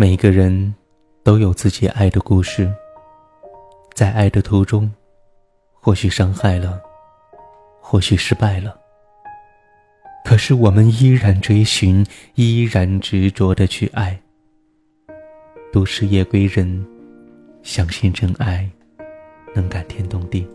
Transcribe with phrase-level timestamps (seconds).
[0.00, 0.74] 每个人
[1.22, 2.72] 都有自己爱的故事，
[3.92, 4.90] 在爱的途中，
[5.74, 6.80] 或许伤害了，
[7.82, 8.74] 或许失败了。
[10.24, 12.02] 可是我们依然追寻，
[12.34, 14.18] 依然执着的去爱。
[15.70, 16.82] 都市夜归人，
[17.62, 18.66] 相信真爱
[19.54, 20.48] 能感天动地。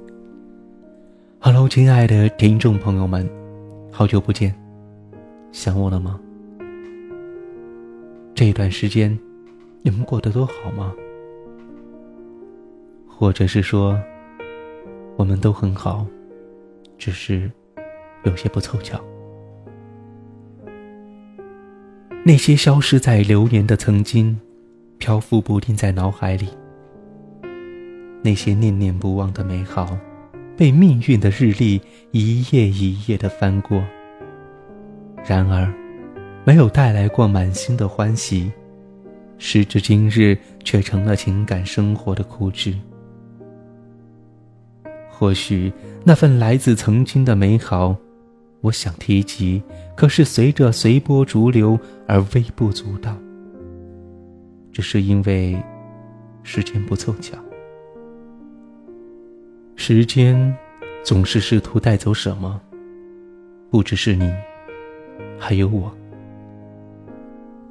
[1.40, 3.30] Hello，亲爱的听众朋友们，
[3.92, 4.56] 好久不见，
[5.52, 6.20] 想我了吗？
[8.34, 9.16] 这段时间。
[9.86, 10.92] 你们过得都好吗？
[13.08, 13.96] 或者是说，
[15.16, 16.04] 我们都很好，
[16.98, 17.52] 只是
[18.24, 19.00] 有些不凑巧。
[22.24, 24.36] 那些消失在流年的曾经，
[24.98, 26.48] 漂浮不定在脑海里；
[28.24, 29.96] 那些念念不忘的美好，
[30.58, 31.80] 被命运的日历
[32.10, 33.86] 一页一页的翻过。
[35.24, 35.72] 然而，
[36.44, 38.52] 没有带来过满心的欢喜。
[39.38, 42.74] 时至今日，却成了情感生活的枯枝。
[45.10, 45.72] 或许
[46.04, 47.96] 那份来自曾经的美好，
[48.62, 49.62] 我想提及，
[49.96, 51.78] 可是随着随波逐流
[52.08, 53.16] 而微不足道。
[54.72, 55.62] 只是因为
[56.44, 57.38] 时间不凑巧，
[59.76, 60.54] 时间
[61.04, 62.60] 总是试图带走什么，
[63.70, 64.34] 不只是你，
[65.38, 65.96] 还有我。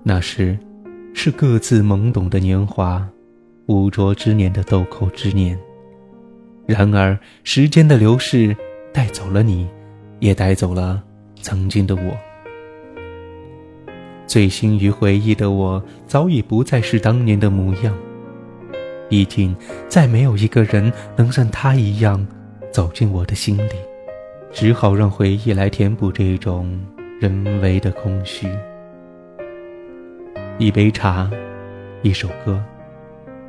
[0.03, 0.57] 那时。
[1.17, 3.09] 是各自懵懂的年华，
[3.69, 5.59] 污浊之年的豆蔻之年。
[6.67, 8.55] 然而，时间的流逝
[8.93, 9.67] 带走了你，
[10.19, 11.03] 也带走了
[11.41, 12.15] 曾经的我。
[14.27, 17.97] 醉心于回忆的我，早已不再是当年的模样。
[19.09, 19.55] 毕竟，
[19.89, 22.27] 再没有一个人能像他一样
[22.73, 23.75] 走进我的心里，
[24.53, 26.79] 只好让回忆来填补这种
[27.21, 28.49] 人为的空虚。
[30.57, 31.29] 一杯茶，
[32.03, 32.63] 一首歌，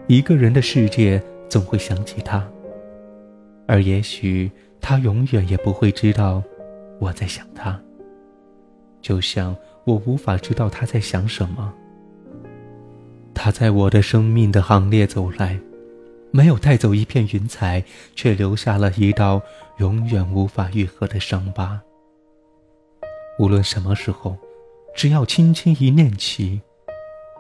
[0.07, 2.43] 一个人的世界总会想起他，
[3.67, 6.41] 而也许他永远也不会知道
[6.99, 7.79] 我在想他。
[9.03, 11.71] 就像我无法知道他在想什么。
[13.35, 15.59] 他在我的生命的行列走来，
[16.31, 17.83] 没有带走一片云彩，
[18.15, 19.39] 却留下了一道
[19.77, 21.79] 永远无法愈合的伤疤。
[23.37, 24.35] 无论什么时候，
[24.95, 26.59] 只要轻轻一念起。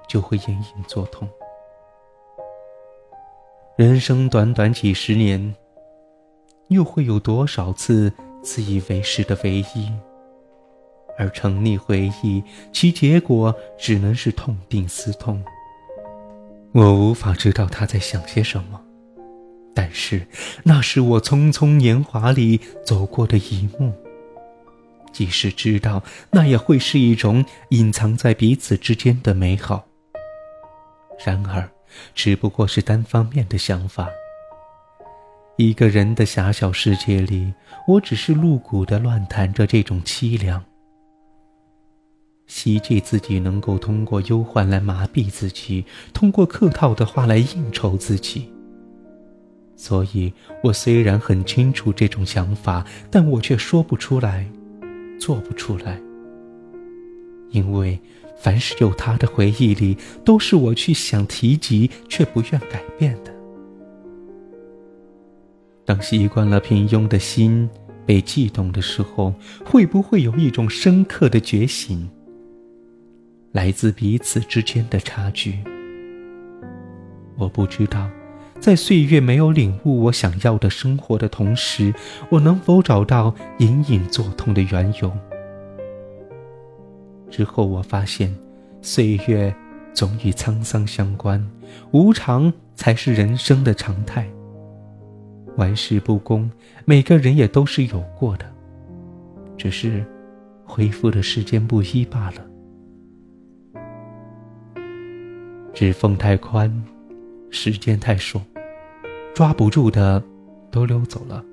[0.07, 1.27] 就会隐隐作痛。
[3.77, 5.53] 人生短短几十年，
[6.69, 8.11] 又会有多少次
[8.41, 9.91] 自以为是的唯一？
[11.17, 12.43] 而沉溺回忆，
[12.73, 15.43] 其结果只能是痛定思痛。
[16.73, 18.81] 我无法知道他在想些什么，
[19.73, 20.27] 但是
[20.63, 23.93] 那是我匆匆年华里走过的一幕。
[25.13, 29.85] 即使知道，那也会是一种隐藏在彼此之间的美好。
[31.23, 31.69] 然而，
[32.13, 34.09] 只不过是单方面的想法。
[35.57, 37.53] 一个人的狭小世界里，
[37.87, 40.61] 我只是露骨的乱谈着这种凄凉，
[42.47, 48.51] 希冀自己能够通过忧患来麻痹自己，通过客套的话来应酬自己。
[49.77, 54.45] 所以，我虽然很清楚这种想法，但我却说不出来，
[55.17, 55.97] 做不出来，
[57.51, 57.97] 因为。
[58.37, 63.33] 凡是有他的回忆里，都是我去想提及却不愿改变的。
[65.85, 67.69] 当习惯了平庸的心
[68.05, 72.09] 被悸动的时候，会不会有一种深刻的觉醒？
[73.51, 75.59] 来自彼此之间的差距。
[77.37, 78.09] 我不知道，
[78.59, 81.93] 在岁月没有领悟我想要的生活的同时，
[82.29, 85.11] 我能否找到隐隐作痛的缘由。
[87.35, 88.33] 之后，我发现，
[88.81, 89.53] 岁月
[89.93, 91.45] 总与沧桑相关，
[91.91, 94.25] 无常才是人生的常态。
[95.57, 96.49] 玩世不恭，
[96.85, 98.45] 每个人也都是有过的，
[99.57, 100.05] 只是
[100.63, 102.45] 恢复的时间不一罢了。
[105.73, 106.71] 指缝太宽，
[107.49, 108.39] 时间太瘦，
[109.33, 110.23] 抓不住的
[110.71, 111.43] 都溜走了。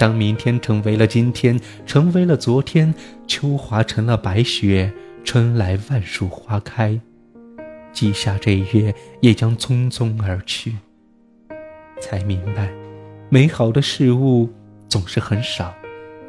[0.00, 2.94] 当明天成为了今天，成为了昨天，
[3.26, 4.90] 秋华成了白雪，
[5.22, 6.98] 春来万树花开，
[7.92, 10.74] 季夏这月也将匆匆而去。
[12.00, 12.70] 才明白，
[13.28, 14.48] 美好的事物
[14.88, 15.74] 总是很少，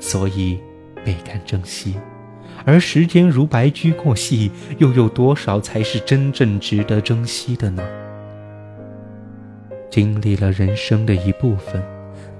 [0.01, 0.59] 所以
[1.05, 1.95] 倍感珍惜。
[2.65, 7.81] 而时间如白驹过隙，又有多少才是真正值得珍惜的呢？
[9.89, 11.81] 经历了人生的一部分。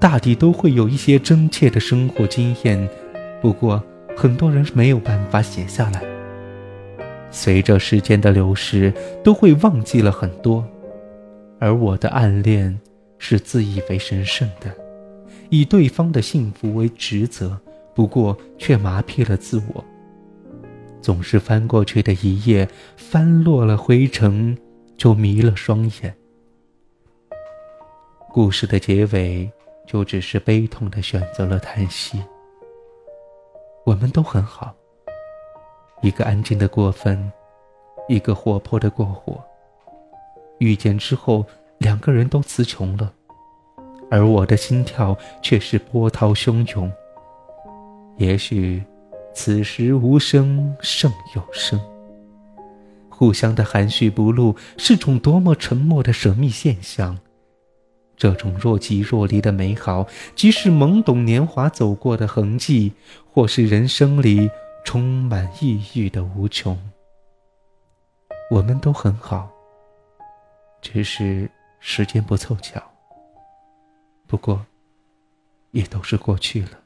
[0.02, 2.88] 大抵都会有一些真切的生活经验，
[3.40, 3.80] 不过
[4.16, 6.02] 很多人没有办法写下来。
[7.30, 10.66] 随着时间的流逝，都会忘记了很多。
[11.60, 12.76] 而我的暗恋
[13.16, 14.74] 是自以为神圣的，
[15.50, 17.56] 以对方的幸福为职责，
[17.94, 19.84] 不过却麻痹了自我。
[21.00, 24.58] 总是翻过去的一页，翻落了灰尘，
[24.96, 26.12] 就迷了双眼。
[28.32, 29.48] 故事的结尾，
[29.86, 32.22] 就只是悲痛的选择了叹息。
[33.84, 34.74] 我们都很好。
[36.02, 37.30] 一个安静的过分，
[38.08, 39.40] 一个活泼的过火。
[40.58, 41.44] 遇见之后，
[41.78, 43.12] 两个人都词穷了，
[44.10, 46.90] 而我的心跳却是波涛汹涌。
[48.16, 48.82] 也许，
[49.34, 51.80] 此时无声胜有声。
[53.08, 57.18] 互相的含蓄不露，是种多么沉默的神秘现象。
[58.22, 62.92] 这种若即若离的美好，即是懵懂年华走过的痕迹，
[63.32, 64.48] 或是人生里。
[64.84, 66.76] 充满抑郁的无穷，
[68.50, 69.48] 我们都很好，
[70.80, 71.48] 只是
[71.78, 72.80] 时间不凑巧。
[74.26, 74.64] 不过，
[75.70, 76.81] 也都是过去了。